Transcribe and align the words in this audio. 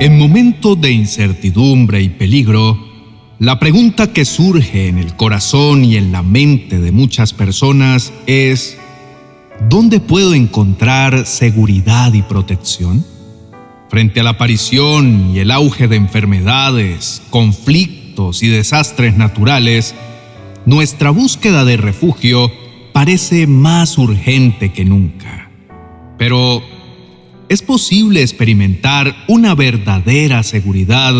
En 0.00 0.16
momentos 0.16 0.80
de 0.80 0.92
incertidumbre 0.92 2.00
y 2.00 2.08
peligro, 2.08 2.78
la 3.40 3.58
pregunta 3.58 4.12
que 4.12 4.24
surge 4.24 4.86
en 4.86 4.96
el 4.96 5.16
corazón 5.16 5.84
y 5.84 5.96
en 5.96 6.12
la 6.12 6.22
mente 6.22 6.78
de 6.78 6.92
muchas 6.92 7.32
personas 7.32 8.12
es, 8.28 8.78
¿dónde 9.68 9.98
puedo 9.98 10.34
encontrar 10.34 11.26
seguridad 11.26 12.12
y 12.12 12.22
protección? 12.22 13.04
Frente 13.90 14.20
a 14.20 14.22
la 14.22 14.30
aparición 14.30 15.32
y 15.34 15.40
el 15.40 15.50
auge 15.50 15.88
de 15.88 15.96
enfermedades, 15.96 17.20
conflictos 17.30 18.44
y 18.44 18.48
desastres 18.48 19.16
naturales, 19.16 19.96
nuestra 20.64 21.10
búsqueda 21.10 21.64
de 21.64 21.76
refugio 21.76 22.52
parece 22.92 23.48
más 23.48 23.98
urgente 23.98 24.70
que 24.70 24.84
nunca. 24.84 25.50
Pero, 26.18 26.62
¿Es 27.48 27.62
posible 27.62 28.20
experimentar 28.20 29.24
una 29.26 29.54
verdadera 29.54 30.42
seguridad 30.42 31.14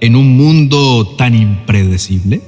en 0.00 0.14
un 0.14 0.36
mundo 0.36 1.14
tan 1.16 1.34
impredecible? 1.34 2.42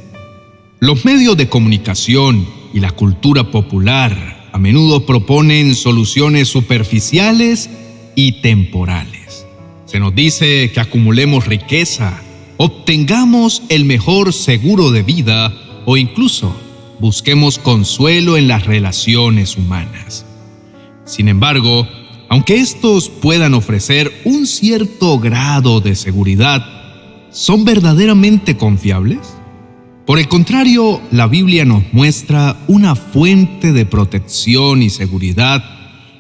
Los 0.79 1.07
medios 1.07 1.35
de 1.39 1.49
comunicación 1.49 2.47
y 2.75 2.81
la 2.81 2.91
cultura 2.91 3.51
popular 3.51 4.51
a 4.53 4.59
menudo 4.59 5.07
proponen 5.07 5.75
soluciones 5.75 6.49
superficiales 6.49 7.71
y 8.15 8.43
temporales. 8.43 9.47
Se 9.87 9.99
nos 10.01 10.15
dice 10.15 10.71
que 10.71 10.81
acumulemos 10.81 11.47
riqueza, 11.47 12.21
obtengamos 12.59 13.63
el 13.71 13.87
mejor 13.87 14.35
seguro 14.35 14.91
de 14.91 15.03
vida 15.03 15.55
o 15.87 15.97
incluso 15.97 16.55
busquemos 17.01 17.59
consuelo 17.59 18.37
en 18.37 18.49
las 18.49 18.67
relaciones 18.67 19.57
humanas. 19.57 20.27
Sin 21.07 21.29
embargo, 21.29 21.89
aunque 22.29 22.57
estos 22.57 23.09
puedan 23.09 23.55
ofrecer 23.55 24.13
un 24.25 24.47
cierto 24.47 25.19
grado 25.19 25.81
de 25.81 25.95
seguridad, 25.95 26.65
¿son 27.31 27.65
verdaderamente 27.65 28.57
confiables? 28.57 29.19
Por 30.07 30.19
el 30.19 30.29
contrario, 30.29 31.01
la 31.11 31.27
Biblia 31.27 31.65
nos 31.65 31.83
muestra 31.93 32.57
una 32.67 32.95
fuente 32.95 33.73
de 33.73 33.87
protección 33.87 34.83
y 34.83 34.91
seguridad 34.91 35.63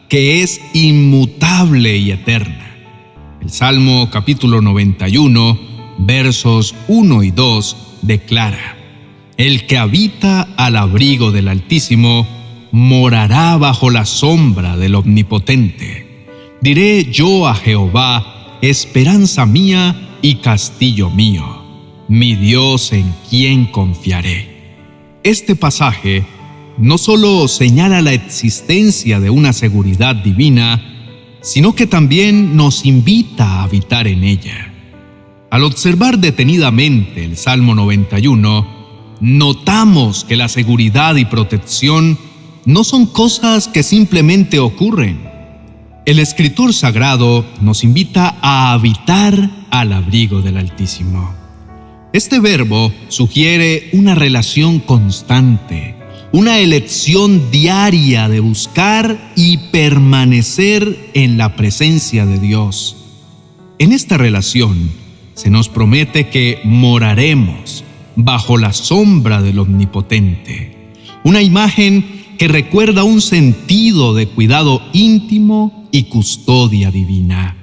que 0.09 0.42
es 0.42 0.61
inmutable 0.73 1.97
y 1.97 2.11
eterna. 2.11 2.77
El 3.41 3.50
Salmo 3.50 4.09
capítulo 4.11 4.61
91, 4.61 5.59
versos 5.98 6.75
1 6.89 7.22
y 7.22 7.31
2 7.31 7.77
declara, 8.03 8.77
El 9.37 9.67
que 9.67 9.78
habita 9.78 10.43
al 10.56 10.77
abrigo 10.77 11.31
del 11.31 11.48
Altísimo, 11.48 12.27
morará 12.70 13.56
bajo 13.56 13.91
la 13.91 14.05
sombra 14.05 14.77
del 14.77 14.94
Omnipotente. 14.94 16.27
Diré 16.61 17.05
yo 17.05 17.47
a 17.47 17.55
Jehová, 17.55 18.58
esperanza 18.62 19.47
mía 19.47 20.19
y 20.22 20.36
castillo 20.36 21.10
mío, 21.10 21.44
mi 22.08 22.34
Dios 22.34 22.92
en 22.92 23.14
quien 23.28 23.66
confiaré. 23.66 24.58
Este 25.22 25.56
pasaje 25.56 26.25
no 26.78 26.98
solo 26.98 27.48
señala 27.48 28.02
la 28.02 28.12
existencia 28.12 29.20
de 29.20 29.30
una 29.30 29.53
seguridad 29.53 30.14
divina, 30.16 30.80
sino 31.41 31.75
que 31.75 31.86
también 31.86 32.56
nos 32.56 32.84
invita 32.84 33.44
a 33.44 33.62
habitar 33.64 34.06
en 34.06 34.25
ella. 34.25 34.72
Al 35.50 35.64
observar 35.64 36.19
detenidamente 36.19 37.25
el 37.25 37.36
Salmo 37.36 37.75
91, 37.75 38.66
notamos 39.20 40.25
que 40.25 40.36
la 40.36 40.48
seguridad 40.48 41.16
y 41.16 41.25
protección 41.25 42.19
no 42.69 42.84
son 42.84 43.06
cosas 43.06 43.66
que 43.66 43.83
simplemente 43.83 44.58
ocurren. 44.58 45.22
El 46.05 46.19
escritor 46.19 46.75
sagrado 46.75 47.47
nos 47.62 47.83
invita 47.83 48.36
a 48.42 48.75
habitar 48.75 49.50
al 49.70 49.94
abrigo 49.94 50.42
del 50.42 50.58
Altísimo. 50.58 51.34
Este 52.12 52.41
verbo 52.41 52.92
sugiere 53.08 53.88
una 53.94 54.14
relación 54.14 54.80
constante, 54.80 55.94
una 56.30 56.58
elección 56.58 57.50
diaria 57.50 58.28
de 58.28 58.41
buscar 58.41 59.32
y 59.34 59.56
permanecer 59.72 61.10
en 61.14 61.38
la 61.38 61.56
presencia 61.56 62.26
de 62.26 62.38
Dios. 62.38 62.97
En 63.78 63.93
esta 63.93 64.19
relación 64.19 64.91
se 65.32 65.48
nos 65.48 65.70
promete 65.70 66.28
que 66.28 66.60
moraremos 66.64 67.82
bajo 68.14 68.59
la 68.59 68.75
sombra 68.75 69.41
del 69.41 69.59
Omnipotente, 69.59 70.76
una 71.25 71.41
imagen 71.41 72.18
que 72.38 72.49
recuerda 72.49 73.03
un 73.03 73.21
sentido 73.21 74.15
de 74.15 74.28
cuidado 74.28 74.81
íntimo 74.93 75.88
y 75.91 76.04
custodia 76.04 76.93
divina. 76.93 77.56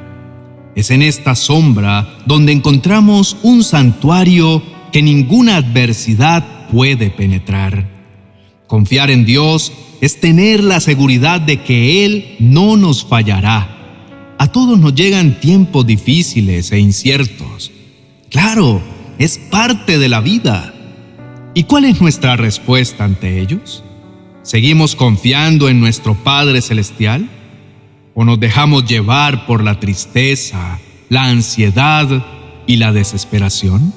Es 0.75 0.91
en 0.91 1.01
esta 1.01 1.35
sombra 1.35 2.17
donde 2.25 2.51
encontramos 2.51 3.37
un 3.41 3.63
santuario 3.63 4.61
que 4.91 5.01
ninguna 5.01 5.55
adversidad 5.55 6.67
puede 6.69 7.09
penetrar. 7.09 7.89
Confiar 8.67 9.09
en 9.11 9.25
Dios 9.25 9.71
es 10.01 10.19
tener 10.19 10.61
la 10.61 10.81
seguridad 10.81 11.39
de 11.39 11.61
que 11.61 12.03
Él 12.03 12.35
no 12.39 12.75
nos 12.75 13.05
fallará. 13.05 13.71
A 14.37 14.51
todos 14.51 14.77
nos 14.77 14.93
llegan 14.93 15.39
tiempos 15.39 15.87
difíciles 15.87 16.73
e 16.73 16.79
inciertos. 16.79 17.71
Claro, 18.29 18.81
es 19.17 19.37
parte 19.37 19.97
de 19.97 20.09
la 20.09 20.19
vida. 20.19 20.73
¿Y 21.53 21.63
cuál 21.63 21.85
es 21.85 22.01
nuestra 22.01 22.35
respuesta 22.35 23.05
ante 23.05 23.39
ellos? 23.39 23.84
¿Seguimos 24.45 24.95
confiando 24.95 25.69
en 25.69 25.79
nuestro 25.79 26.13
Padre 26.13 26.61
Celestial? 26.61 27.27
¿O 28.13 28.23
nos 28.23 28.39
dejamos 28.39 28.85
llevar 28.85 29.47
por 29.47 29.63
la 29.63 29.79
tristeza, 29.79 30.79
la 31.09 31.23
ansiedad 31.23 32.23
y 32.67 32.75
la 32.75 32.93
desesperación? 32.93 33.91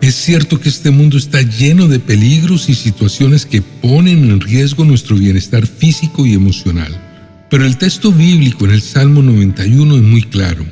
Es 0.00 0.16
cierto 0.16 0.58
que 0.58 0.68
este 0.68 0.90
mundo 0.90 1.16
está 1.16 1.42
lleno 1.42 1.86
de 1.86 2.00
peligros 2.00 2.68
y 2.68 2.74
situaciones 2.74 3.46
que 3.46 3.62
ponen 3.62 4.28
en 4.28 4.40
riesgo 4.40 4.84
nuestro 4.84 5.14
bienestar 5.14 5.64
físico 5.68 6.26
y 6.26 6.34
emocional. 6.34 7.46
Pero 7.48 7.64
el 7.64 7.76
texto 7.76 8.10
bíblico 8.10 8.64
en 8.64 8.72
el 8.72 8.82
Salmo 8.82 9.22
91 9.22 9.94
es 9.94 10.02
muy 10.02 10.22
claro. 10.22 10.64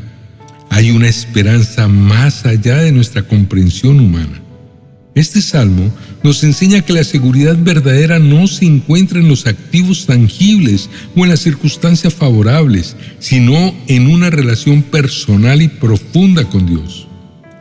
Hay 0.71 0.91
una 0.91 1.07
esperanza 1.07 1.87
más 1.87 2.45
allá 2.47 2.79
de 2.79 2.91
nuestra 2.91 3.23
comprensión 3.23 4.01
humana. 4.01 4.43
Este 5.15 5.41
salmo 5.41 5.93
nos 6.23 6.43
enseña 6.43 6.83
que 6.83 6.93
la 6.93 7.05
seguridad 7.05 7.57
verdadera 7.59 8.19
no 8.19 8.47
se 8.47 8.65
encuentra 8.65 9.21
en 9.21 9.29
los 9.29 9.47
activos 9.47 10.07
tangibles 10.07 10.91
o 11.15 11.25
en 11.25 11.31
las 11.31 11.41
circunstancias 11.41 12.15
favorables, 12.15 12.97
sino 13.19 13.75
en 13.87 14.09
una 14.09 14.31
relación 14.31 14.83
personal 14.83 15.63
y 15.63 15.69
profunda 15.69 16.45
con 16.45 16.67
Dios. 16.67 17.07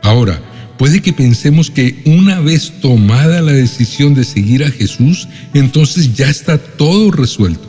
Ahora, 0.02 0.40
puede 0.78 1.00
que 1.00 1.12
pensemos 1.12 1.70
que 1.70 2.02
una 2.04 2.40
vez 2.40 2.72
tomada 2.80 3.42
la 3.42 3.52
decisión 3.52 4.14
de 4.14 4.24
seguir 4.24 4.64
a 4.64 4.70
Jesús, 4.70 5.28
entonces 5.54 6.14
ya 6.14 6.28
está 6.28 6.58
todo 6.58 7.10
resuelto. 7.10 7.68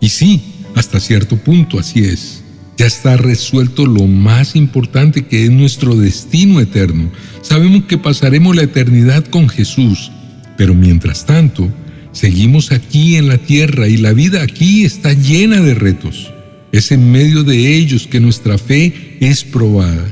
Y 0.00 0.08
sí, 0.08 0.42
hasta 0.74 1.00
cierto 1.00 1.36
punto 1.36 1.78
así 1.78 2.00
es 2.00 2.43
ya 2.76 2.86
está 2.86 3.16
resuelto 3.16 3.86
lo 3.86 4.06
más 4.06 4.56
importante 4.56 5.26
que 5.26 5.44
es 5.44 5.50
nuestro 5.50 5.94
destino 5.94 6.60
eterno. 6.60 7.10
Sabemos 7.42 7.84
que 7.84 7.98
pasaremos 7.98 8.56
la 8.56 8.62
eternidad 8.62 9.24
con 9.26 9.48
Jesús, 9.48 10.10
pero 10.56 10.74
mientras 10.74 11.26
tanto, 11.26 11.68
seguimos 12.12 12.72
aquí 12.72 13.16
en 13.16 13.28
la 13.28 13.38
tierra 13.38 13.88
y 13.88 13.96
la 13.96 14.12
vida 14.12 14.42
aquí 14.42 14.84
está 14.84 15.12
llena 15.12 15.60
de 15.60 15.74
retos. 15.74 16.32
Es 16.72 16.90
en 16.90 17.12
medio 17.12 17.44
de 17.44 17.76
ellos 17.76 18.06
que 18.06 18.20
nuestra 18.20 18.58
fe 18.58 19.18
es 19.20 19.44
probada. 19.44 20.04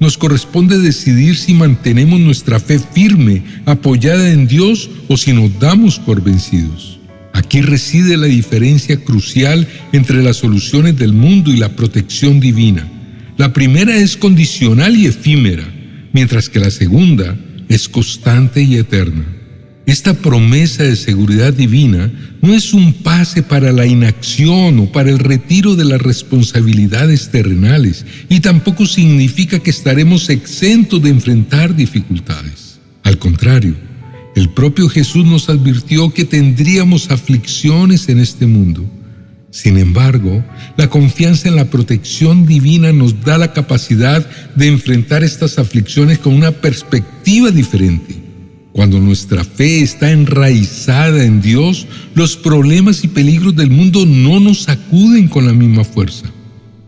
Nos 0.00 0.16
corresponde 0.16 0.78
decidir 0.78 1.36
si 1.36 1.54
mantenemos 1.54 2.20
nuestra 2.20 2.58
fe 2.58 2.78
firme, 2.78 3.42
apoyada 3.66 4.30
en 4.30 4.46
Dios, 4.46 4.90
o 5.08 5.16
si 5.16 5.32
nos 5.32 5.58
damos 5.58 5.98
por 5.98 6.22
vencidos. 6.22 6.89
Aquí 7.32 7.60
reside 7.60 8.16
la 8.16 8.26
diferencia 8.26 8.96
crucial 8.96 9.66
entre 9.92 10.22
las 10.22 10.36
soluciones 10.36 10.96
del 10.98 11.12
mundo 11.12 11.50
y 11.52 11.56
la 11.56 11.70
protección 11.76 12.40
divina. 12.40 12.86
La 13.36 13.52
primera 13.52 13.96
es 13.96 14.16
condicional 14.16 14.96
y 14.96 15.06
efímera, 15.06 15.64
mientras 16.12 16.48
que 16.48 16.60
la 16.60 16.70
segunda 16.70 17.36
es 17.68 17.88
constante 17.88 18.62
y 18.62 18.76
eterna. 18.76 19.24
Esta 19.86 20.14
promesa 20.14 20.84
de 20.84 20.94
seguridad 20.94 21.52
divina 21.52 22.12
no 22.42 22.54
es 22.54 22.74
un 22.74 22.92
pase 22.92 23.42
para 23.42 23.72
la 23.72 23.86
inacción 23.86 24.78
o 24.78 24.92
para 24.92 25.10
el 25.10 25.18
retiro 25.18 25.74
de 25.74 25.84
las 25.84 26.00
responsabilidades 26.00 27.30
terrenales 27.30 28.04
y 28.28 28.40
tampoco 28.40 28.86
significa 28.86 29.58
que 29.58 29.70
estaremos 29.70 30.28
exentos 30.30 31.02
de 31.02 31.10
enfrentar 31.10 31.74
dificultades. 31.74 32.78
Al 33.02 33.18
contrario, 33.18 33.74
el 34.34 34.48
propio 34.50 34.88
Jesús 34.88 35.24
nos 35.24 35.48
advirtió 35.48 36.12
que 36.12 36.24
tendríamos 36.24 37.10
aflicciones 37.10 38.08
en 38.08 38.20
este 38.20 38.46
mundo. 38.46 38.84
Sin 39.50 39.78
embargo, 39.78 40.44
la 40.76 40.88
confianza 40.88 41.48
en 41.48 41.56
la 41.56 41.70
protección 41.70 42.46
divina 42.46 42.92
nos 42.92 43.20
da 43.22 43.36
la 43.36 43.52
capacidad 43.52 44.24
de 44.54 44.68
enfrentar 44.68 45.24
estas 45.24 45.58
aflicciones 45.58 46.18
con 46.18 46.34
una 46.34 46.52
perspectiva 46.52 47.50
diferente. 47.50 48.14
Cuando 48.72 49.00
nuestra 49.00 49.42
fe 49.42 49.82
está 49.82 50.12
enraizada 50.12 51.24
en 51.24 51.42
Dios, 51.42 51.88
los 52.14 52.36
problemas 52.36 53.02
y 53.02 53.08
peligros 53.08 53.56
del 53.56 53.70
mundo 53.70 54.06
no 54.06 54.38
nos 54.38 54.62
sacuden 54.62 55.26
con 55.26 55.46
la 55.46 55.52
misma 55.52 55.82
fuerza. 55.82 56.30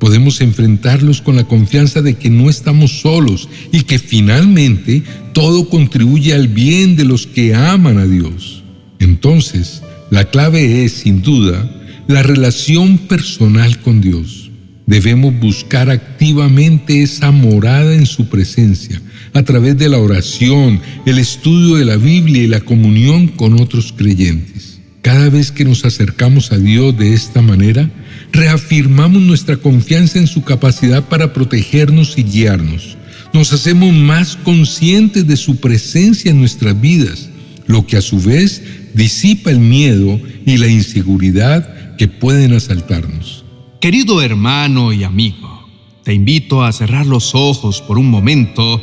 Podemos 0.03 0.41
enfrentarlos 0.41 1.23
con 1.23 1.37
la 1.37 1.45
confianza 1.45 2.03
de 2.03 2.15
que 2.15 2.29
no 2.29 2.51
estamos 2.51 3.03
solos 3.03 3.49
y 3.71 3.83
que 3.83 4.01
finalmente 4.01 5.05
todo 5.33 5.69
contribuye 5.69 6.35
al 6.35 6.49
bien 6.49 6.97
de 6.97 7.05
los 7.05 7.29
que 7.29 7.55
aman 7.55 7.99
a 7.99 8.05
Dios. 8.05 8.65
Entonces, 8.99 9.81
la 10.11 10.25
clave 10.25 10.85
es, 10.85 10.91
sin 10.91 11.23
duda, 11.23 11.71
la 12.09 12.25
relación 12.25 12.99
personal 12.99 13.79
con 13.79 14.01
Dios. 14.01 14.51
Debemos 14.87 15.39
buscar 15.39 15.89
activamente 15.89 17.05
esa 17.05 17.31
morada 17.31 17.95
en 17.95 18.07
su 18.07 18.29
presencia 18.29 19.01
a 19.35 19.45
través 19.45 19.79
de 19.79 19.89
la 19.89 19.99
oración, 19.99 20.81
el 21.07 21.21
estudio 21.21 21.77
de 21.77 21.85
la 21.85 21.97
Biblia 21.97 22.43
y 22.43 22.49
la 22.49 22.61
comunión 22.63 23.29
con 23.29 23.61
otros 23.61 23.95
creyentes. 23.97 24.81
Cada 25.01 25.29
vez 25.29 25.53
que 25.53 25.65
nos 25.65 25.85
acercamos 25.85 26.51
a 26.51 26.59
Dios 26.59 26.99
de 26.99 27.15
esta 27.15 27.41
manera, 27.41 27.89
reafirmamos 28.33 29.23
nuestra 29.23 29.59
confianza 29.59 30.19
en 30.19 30.27
su 30.27 30.43
capacidad 30.43 31.05
para 31.05 31.33
protegernos 31.33 32.17
y 32.17 32.23
guiarnos. 32.23 32.97
Nos 33.33 33.53
hacemos 33.53 33.95
más 33.95 34.37
conscientes 34.37 35.27
de 35.27 35.37
su 35.37 35.57
presencia 35.57 36.31
en 36.31 36.41
nuestras 36.41 36.79
vidas, 36.81 37.29
lo 37.67 37.87
que 37.87 37.99
a 37.99 38.03
su 38.03 38.21
vez 38.21 38.63
disipa 38.95 39.51
el 39.51 39.61
miedo 39.61 40.19
y 40.47 40.57
la 40.57 40.67
inseguridad 40.67 41.97
que 41.97 42.09
pueden 42.09 42.55
asaltarnos. 42.55 43.45
Querido 43.81 44.23
hermano 44.23 44.93
y 44.93 45.05
amigo, 45.05 45.69
te 46.05 46.15
invito 46.15 46.63
a 46.65 46.73
cerrar 46.73 47.07
los 47.07 47.35
ojos 47.35 47.81
por 47.83 47.99
un 47.99 48.11
momento 48.11 48.83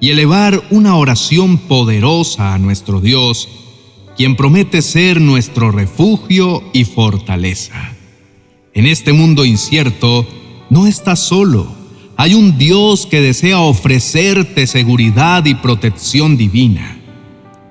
y 0.00 0.10
elevar 0.10 0.62
una 0.70 0.96
oración 0.96 1.58
poderosa 1.58 2.54
a 2.54 2.58
nuestro 2.58 3.00
Dios, 3.00 3.48
quien 4.16 4.36
promete 4.36 4.82
ser 4.82 5.20
nuestro 5.20 5.70
refugio 5.70 6.62
y 6.72 6.84
fortaleza. 6.84 7.94
En 8.74 8.86
este 8.86 9.12
mundo 9.12 9.44
incierto, 9.44 10.26
no 10.70 10.86
estás 10.86 11.20
solo. 11.20 11.66
Hay 12.16 12.32
un 12.32 12.56
Dios 12.56 13.06
que 13.06 13.20
desea 13.20 13.60
ofrecerte 13.60 14.66
seguridad 14.66 15.44
y 15.44 15.54
protección 15.54 16.38
divina. 16.38 16.98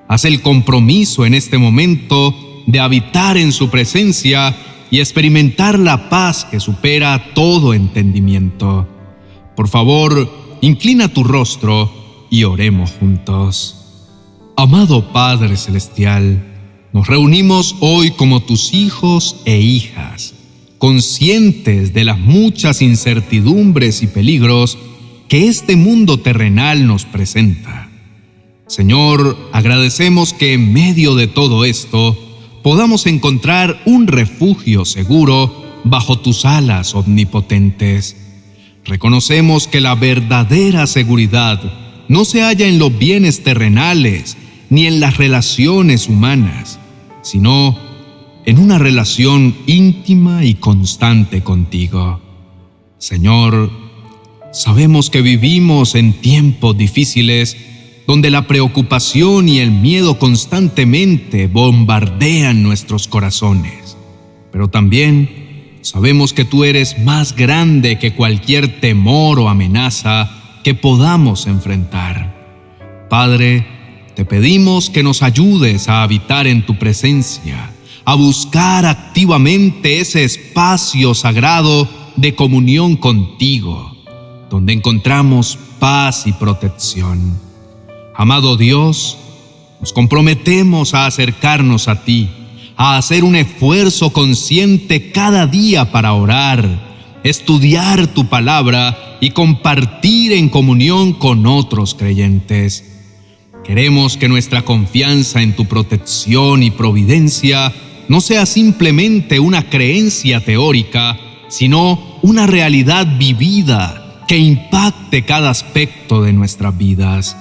Haz 0.08 0.24
el 0.24 0.42
compromiso 0.42 1.26
en 1.26 1.34
este 1.34 1.58
momento 1.58 2.34
de 2.66 2.78
habitar 2.78 3.36
en 3.36 3.50
su 3.50 3.68
presencia 3.68 4.56
y 4.90 5.00
experimentar 5.00 5.78
la 5.78 6.08
paz 6.08 6.44
que 6.44 6.60
supera 6.60 7.32
todo 7.34 7.74
entendimiento. 7.74 8.86
Por 9.56 9.68
favor, 9.68 10.30
inclina 10.60 11.08
tu 11.08 11.24
rostro 11.24 11.90
y 12.30 12.44
oremos 12.44 12.92
juntos. 12.92 13.76
Amado 14.56 15.12
Padre 15.12 15.56
Celestial, 15.56 16.44
nos 16.92 17.08
reunimos 17.08 17.74
hoy 17.80 18.12
como 18.12 18.42
tus 18.42 18.74
hijos 18.74 19.36
e 19.46 19.58
hijas, 19.58 20.34
conscientes 20.82 21.94
de 21.94 22.02
las 22.02 22.18
muchas 22.18 22.82
incertidumbres 22.82 24.02
y 24.02 24.08
peligros 24.08 24.76
que 25.28 25.46
este 25.46 25.76
mundo 25.76 26.18
terrenal 26.18 26.88
nos 26.88 27.04
presenta. 27.04 27.88
Señor, 28.66 29.38
agradecemos 29.52 30.32
que 30.32 30.54
en 30.54 30.72
medio 30.72 31.14
de 31.14 31.28
todo 31.28 31.64
esto 31.64 32.18
podamos 32.64 33.06
encontrar 33.06 33.80
un 33.84 34.08
refugio 34.08 34.84
seguro 34.84 35.54
bajo 35.84 36.18
tus 36.18 36.44
alas 36.44 36.96
omnipotentes. 36.96 38.16
Reconocemos 38.84 39.68
que 39.68 39.80
la 39.80 39.94
verdadera 39.94 40.88
seguridad 40.88 41.60
no 42.08 42.24
se 42.24 42.42
halla 42.42 42.66
en 42.66 42.80
los 42.80 42.98
bienes 42.98 43.44
terrenales 43.44 44.36
ni 44.68 44.88
en 44.88 44.98
las 44.98 45.16
relaciones 45.16 46.08
humanas, 46.08 46.80
sino 47.22 47.78
en 48.44 48.58
una 48.58 48.78
relación 48.78 49.54
íntima 49.66 50.44
y 50.44 50.54
constante 50.54 51.42
contigo. 51.42 52.20
Señor, 52.98 53.70
sabemos 54.52 55.10
que 55.10 55.22
vivimos 55.22 55.94
en 55.94 56.12
tiempos 56.14 56.76
difíciles 56.76 57.56
donde 58.06 58.30
la 58.30 58.46
preocupación 58.46 59.48
y 59.48 59.58
el 59.58 59.70
miedo 59.70 60.18
constantemente 60.18 61.46
bombardean 61.46 62.62
nuestros 62.62 63.06
corazones, 63.08 63.96
pero 64.50 64.68
también 64.68 65.78
sabemos 65.82 66.32
que 66.32 66.44
tú 66.44 66.64
eres 66.64 66.98
más 66.98 67.36
grande 67.36 67.98
que 67.98 68.14
cualquier 68.14 68.80
temor 68.80 69.38
o 69.38 69.48
amenaza 69.48 70.30
que 70.64 70.74
podamos 70.74 71.46
enfrentar. 71.46 73.06
Padre, 73.08 73.66
te 74.14 74.24
pedimos 74.24 74.90
que 74.90 75.02
nos 75.02 75.22
ayudes 75.22 75.88
a 75.88 76.02
habitar 76.02 76.46
en 76.46 76.66
tu 76.66 76.78
presencia, 76.78 77.71
a 78.04 78.14
buscar 78.14 78.86
activamente 78.86 80.00
ese 80.00 80.24
espacio 80.24 81.14
sagrado 81.14 81.88
de 82.16 82.34
comunión 82.34 82.96
contigo, 82.96 83.96
donde 84.50 84.72
encontramos 84.72 85.58
paz 85.78 86.26
y 86.26 86.32
protección. 86.32 87.38
Amado 88.14 88.56
Dios, 88.56 89.16
nos 89.80 89.92
comprometemos 89.92 90.94
a 90.94 91.06
acercarnos 91.06 91.88
a 91.88 92.04
ti, 92.04 92.28
a 92.76 92.96
hacer 92.96 93.24
un 93.24 93.36
esfuerzo 93.36 94.12
consciente 94.12 95.10
cada 95.10 95.46
día 95.46 95.90
para 95.90 96.12
orar, 96.12 97.20
estudiar 97.24 98.08
tu 98.08 98.28
palabra 98.28 99.18
y 99.20 99.30
compartir 99.30 100.32
en 100.32 100.48
comunión 100.48 101.12
con 101.12 101.46
otros 101.46 101.94
creyentes. 101.94 102.84
Queremos 103.64 104.16
que 104.16 104.28
nuestra 104.28 104.62
confianza 104.62 105.40
en 105.40 105.54
tu 105.54 105.66
protección 105.66 106.64
y 106.64 106.72
providencia 106.72 107.72
no 108.08 108.20
sea 108.20 108.46
simplemente 108.46 109.40
una 109.40 109.68
creencia 109.68 110.44
teórica, 110.44 111.18
sino 111.48 112.18
una 112.22 112.46
realidad 112.46 113.06
vivida 113.18 114.22
que 114.28 114.38
impacte 114.38 115.24
cada 115.24 115.50
aspecto 115.50 116.22
de 116.22 116.32
nuestras 116.32 116.76
vidas. 116.76 117.36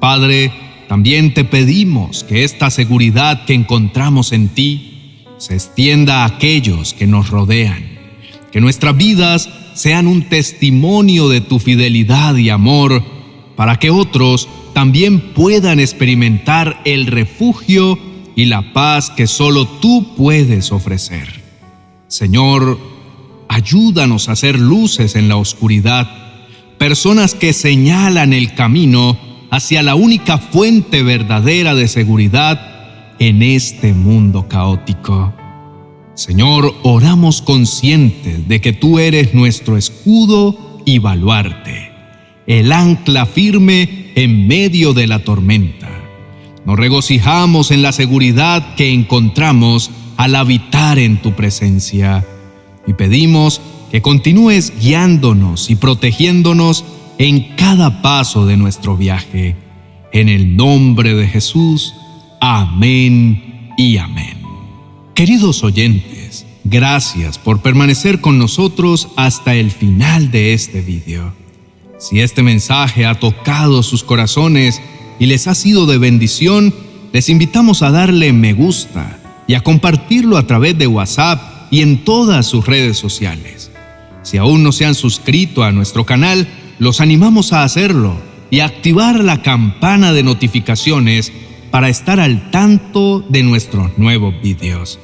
Padre, 0.00 0.52
también 0.88 1.34
te 1.34 1.44
pedimos 1.44 2.24
que 2.24 2.44
esta 2.44 2.70
seguridad 2.70 3.44
que 3.44 3.54
encontramos 3.54 4.32
en 4.32 4.48
ti 4.48 5.24
se 5.38 5.54
extienda 5.54 6.22
a 6.22 6.26
aquellos 6.26 6.94
que 6.94 7.06
nos 7.06 7.30
rodean 7.30 7.96
que 8.56 8.62
nuestras 8.62 8.96
vidas 8.96 9.50
sean 9.74 10.06
un 10.06 10.30
testimonio 10.30 11.28
de 11.28 11.42
tu 11.42 11.58
fidelidad 11.58 12.36
y 12.36 12.48
amor, 12.48 13.02
para 13.54 13.78
que 13.78 13.90
otros 13.90 14.48
también 14.72 15.20
puedan 15.34 15.78
experimentar 15.78 16.80
el 16.86 17.06
refugio 17.06 17.98
y 18.36 18.44
la 18.44 18.72
paz 18.74 19.10
que 19.10 19.26
solo 19.26 19.66
tú 19.66 20.14
puedes 20.14 20.70
ofrecer. 20.70 21.42
Señor, 22.06 22.78
ayúdanos 23.48 24.28
a 24.28 24.36
ser 24.36 24.60
luces 24.60 25.16
en 25.16 25.28
la 25.28 25.36
oscuridad, 25.36 26.08
personas 26.78 27.34
que 27.34 27.52
señalan 27.52 28.34
el 28.34 28.54
camino 28.54 29.18
hacia 29.50 29.82
la 29.82 29.94
única 29.94 30.38
fuente 30.38 31.02
verdadera 31.02 31.74
de 31.74 31.88
seguridad 31.88 33.14
en 33.18 33.42
este 33.42 33.94
mundo 33.94 34.46
caótico. 34.48 35.34
Señor, 36.14 36.74
oramos 36.82 37.40
conscientes 37.40 38.46
de 38.46 38.60
que 38.60 38.72
tú 38.72 38.98
eres 38.98 39.34
nuestro 39.34 39.76
escudo 39.76 40.82
y 40.84 40.98
baluarte, 40.98 41.90
el 42.46 42.70
ancla 42.72 43.24
firme 43.24 44.12
en 44.14 44.46
medio 44.46 44.92
de 44.92 45.06
la 45.06 45.20
tormenta. 45.20 46.05
Nos 46.66 46.76
regocijamos 46.76 47.70
en 47.70 47.82
la 47.82 47.92
seguridad 47.92 48.74
que 48.74 48.92
encontramos 48.92 49.92
al 50.16 50.34
habitar 50.34 50.98
en 50.98 51.22
tu 51.22 51.32
presencia 51.32 52.26
y 52.88 52.94
pedimos 52.94 53.60
que 53.92 54.02
continúes 54.02 54.72
guiándonos 54.80 55.70
y 55.70 55.76
protegiéndonos 55.76 56.84
en 57.18 57.54
cada 57.54 58.02
paso 58.02 58.46
de 58.46 58.56
nuestro 58.56 58.96
viaje. 58.96 59.54
En 60.12 60.28
el 60.28 60.56
nombre 60.56 61.14
de 61.14 61.28
Jesús, 61.28 61.94
amén 62.40 63.70
y 63.78 63.98
amén. 63.98 64.42
Queridos 65.14 65.62
oyentes, 65.62 66.46
gracias 66.64 67.38
por 67.38 67.62
permanecer 67.62 68.20
con 68.20 68.40
nosotros 68.40 69.06
hasta 69.14 69.54
el 69.54 69.70
final 69.70 70.32
de 70.32 70.52
este 70.52 70.80
video. 70.80 71.32
Si 72.00 72.20
este 72.20 72.42
mensaje 72.42 73.06
ha 73.06 73.20
tocado 73.20 73.84
sus 73.84 74.02
corazones 74.02 74.82
y 75.18 75.26
les 75.26 75.46
ha 75.46 75.54
sido 75.54 75.86
de 75.86 75.98
bendición, 75.98 76.74
les 77.12 77.28
invitamos 77.28 77.82
a 77.82 77.90
darle 77.90 78.32
me 78.32 78.52
gusta 78.52 79.18
y 79.46 79.54
a 79.54 79.62
compartirlo 79.62 80.36
a 80.36 80.46
través 80.46 80.76
de 80.78 80.86
WhatsApp 80.86 81.40
y 81.70 81.80
en 81.82 82.04
todas 82.04 82.46
sus 82.46 82.66
redes 82.66 82.98
sociales. 82.98 83.70
Si 84.22 84.38
aún 84.38 84.62
no 84.62 84.72
se 84.72 84.84
han 84.84 84.94
suscrito 84.94 85.62
a 85.62 85.72
nuestro 85.72 86.04
canal, 86.04 86.48
los 86.78 87.00
animamos 87.00 87.52
a 87.52 87.62
hacerlo 87.62 88.16
y 88.50 88.60
a 88.60 88.66
activar 88.66 89.22
la 89.22 89.42
campana 89.42 90.12
de 90.12 90.22
notificaciones 90.22 91.32
para 91.70 91.88
estar 91.88 92.20
al 92.20 92.50
tanto 92.50 93.24
de 93.28 93.42
nuestros 93.42 93.96
nuevos 93.98 94.34
videos. 94.42 94.98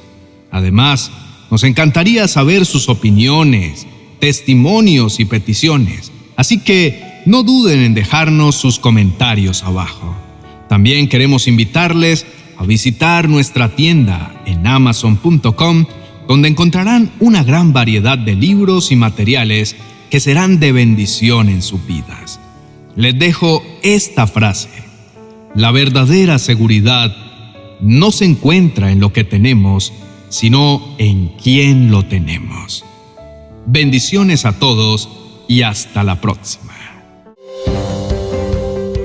Además, 0.51 1.11
nos 1.51 1.63
encantaría 1.63 2.27
saber 2.27 2.65
sus 2.65 2.89
opiniones, 2.89 3.87
testimonios 4.19 5.19
y 5.19 5.25
peticiones, 5.25 6.11
así 6.35 6.59
que 6.59 7.12
no 7.25 7.43
duden 7.43 7.81
en 7.81 7.93
dejarnos 7.93 8.55
sus 8.55 8.79
comentarios 8.79 9.63
abajo. 9.63 10.15
También 10.69 11.07
queremos 11.07 11.47
invitarles 11.47 12.25
a 12.57 12.65
visitar 12.65 13.29
nuestra 13.29 13.75
tienda 13.75 14.41
en 14.45 14.65
amazon.com 14.65 15.85
donde 16.27 16.47
encontrarán 16.47 17.11
una 17.19 17.43
gran 17.43 17.73
variedad 17.73 18.17
de 18.17 18.35
libros 18.35 18.91
y 18.91 18.95
materiales 18.95 19.75
que 20.09 20.19
serán 20.19 20.59
de 20.59 20.71
bendición 20.71 21.49
en 21.49 21.61
sus 21.61 21.85
vidas. 21.85 22.39
Les 22.95 23.17
dejo 23.17 23.63
esta 23.81 24.27
frase. 24.27 24.69
La 25.55 25.71
verdadera 25.71 26.39
seguridad 26.39 27.15
no 27.81 28.11
se 28.11 28.25
encuentra 28.25 28.91
en 28.91 28.99
lo 28.99 29.11
que 29.11 29.23
tenemos, 29.23 29.91
sino 30.29 30.95
en 30.97 31.29
quién 31.41 31.91
lo 31.91 32.05
tenemos. 32.05 32.85
Bendiciones 33.65 34.45
a 34.45 34.57
todos 34.59 35.09
y 35.47 35.61
hasta 35.63 36.03
la 36.03 36.21
próxima. 36.21 36.72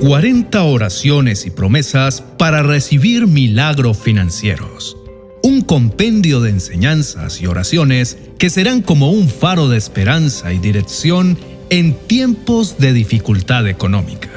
40 0.01 0.63
oraciones 0.63 1.45
y 1.45 1.49
promesas 1.49 2.21
para 2.37 2.63
recibir 2.63 3.27
milagros 3.27 3.97
financieros. 3.97 4.95
Un 5.43 5.61
compendio 5.61 6.39
de 6.39 6.51
enseñanzas 6.51 7.41
y 7.41 7.47
oraciones 7.47 8.17
que 8.37 8.49
serán 8.49 8.81
como 8.81 9.11
un 9.11 9.27
faro 9.27 9.67
de 9.67 9.77
esperanza 9.77 10.53
y 10.53 10.59
dirección 10.59 11.37
en 11.69 11.93
tiempos 11.93 12.77
de 12.77 12.93
dificultad 12.93 13.67
económica. 13.67 14.29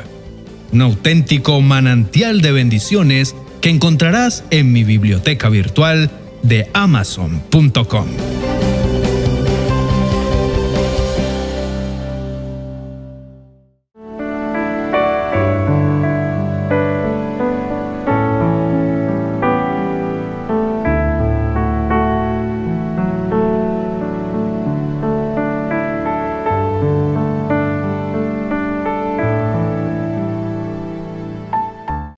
Un 0.73 0.83
auténtico 0.83 1.61
manantial 1.61 2.41
de 2.41 2.53
bendiciones 2.53 3.37
que 3.61 3.71
encontrarás 3.71 4.43
en 4.51 4.73
mi 4.73 4.83
biblioteca 4.83 5.49
virtual 5.49 6.11
de 6.43 6.69
amazon.com. 6.73 8.07